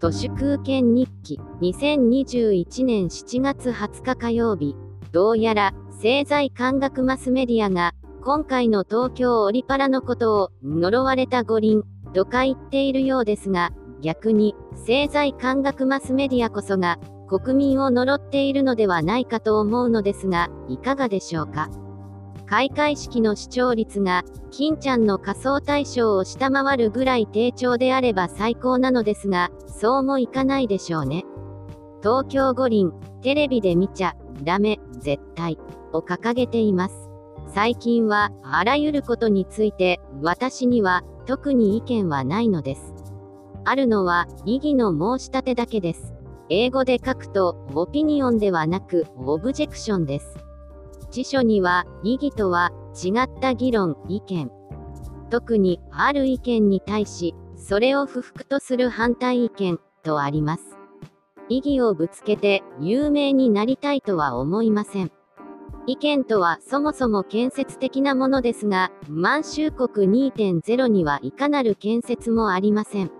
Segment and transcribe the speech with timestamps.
[0.00, 4.74] 都市空間日記2021年7月20日火曜日。
[5.12, 7.92] どうやら政財官学マスメディアが
[8.24, 11.82] 今回の東京オリパラのことを呪われた五輪
[12.14, 16.98] とか言っているようですが逆に政財官学マスメディアこそが
[17.28, 21.68] 国民を呪っているのではないかと思うのですがいかがでしょうか？
[22.50, 31.24] 開会式の視聴率が、金ちゃんの仮装大賞を下回るぐらい低調であれば最高なのですが、そうもいかないでしょうね。
[32.02, 35.58] 東京五輪、テレビで見ちゃ、ダメ、絶対、
[35.92, 37.08] を掲げています。
[37.54, 42.92] 最近は、あらゆることについて、私には、特に意見はないのです。
[43.64, 46.14] あるのは、異議の申し立てだけです。
[46.48, 50.49] 英語で書くと、オピニオンではなく、オブジェクションです。
[51.10, 54.50] 辞書には、異議とは、違った議論、意見。
[55.30, 60.78] 特に、ある意見に対し、それを不服とする反対意見、とあります。
[61.48, 65.10] 異議をぶつけて、有名になりたいとは思いません。
[65.86, 73.10] 意見とはそもそも建設的なものですが、満州国2.0にはいかなる建設もありません。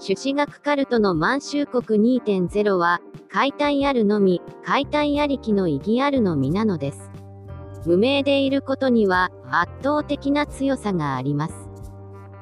[0.00, 7.11] 朱子学カルトの満州国2.0は、解体あるのみ、解体ありきの意義あるのみなのです。
[7.86, 11.54] 無名でいることには圧倒的な強さがあります。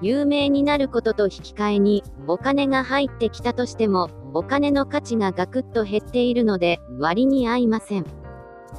[0.02, 8.04] 有名になることと引き換えにお金が入ってきたとしてもお金の価値がガクッと減っているので割に合いません。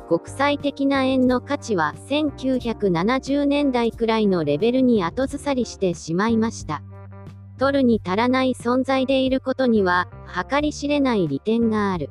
[0.07, 6.81] 国際的な円の価値は1970年代くらいのレベルに後ずさりしてしまいました。
[7.57, 10.07] 取るに足らない存在でいることには
[10.49, 12.09] 計り知れない利点がある。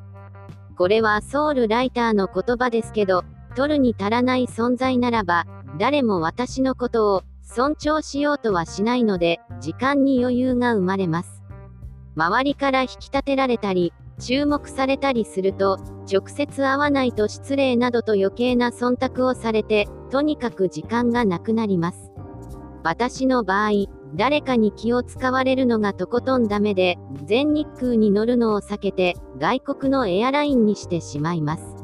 [0.76, 5.46] これはソウルライターの言葉ですけど、取るに足らない存在ならば、
[5.78, 11.42] 誰も私のことを尊重しようとはしないので、時間に余裕が生まれます。
[12.16, 15.78] 周りから引き立てられたり、注目されたりすると、
[16.10, 22.12] 直接会わないと失礼などと余計な忖度をされて、とにかく時間がなくなります。
[22.82, 23.70] 私の場合、
[24.14, 31.79] 誰かに気を使われるのがとことんダメで、全日空に乗るのを避けて、外国のエアラインにしてしまいます。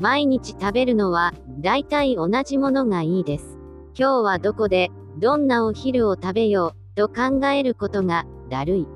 [0.00, 3.58] 毎日食べるのは、大体同じものがいいです。
[3.94, 8.88] 今日はどこで、どんなお昼を食べよう、と考えることが、だるい。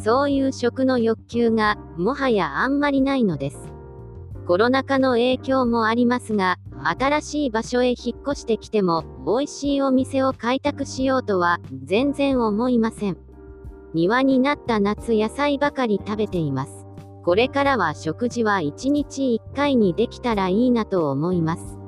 [0.00, 3.58] そういう食の欲求が、もはやあんまりないのです。
[4.46, 13.18] コロナ禍の影響もありますが、新しい場所へ引っ越してきても、美味しいお店を開拓しようとは、全然思いません。
[13.92, 16.81] 庭になった夏野菜ばかり食べています。
[17.24, 21.78] これからは食事は1日1回にできたらいいなと思います。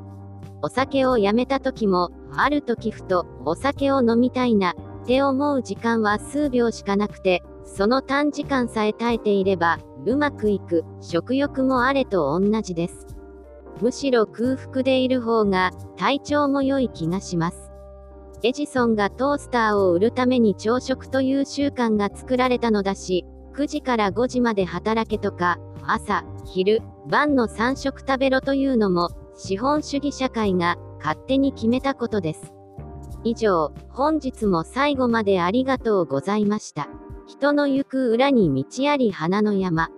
[0.62, 13.06] お酒をやめた時も、ある時ふと、お酒を飲みたいな、って思う時間は数秒しかなくて、その短時間さえ耐えていれば、うまくいく、食欲もあれと同じです。
[13.82, 17.72] むしろ空腹でいる方が、体調も良い気がします。
[18.42, 32.52] エジソンがトースターを売るために朝食という習慣が作られたのだし、9時から5時まで働けとか、朝、昼、晩の3食食べろというのも、資本主義社会が勝手に決めたことです。
[33.22, 36.88] 以上、本日も最後までありがとうございました。
[37.26, 39.88] 人の行く裏に道あり花の山。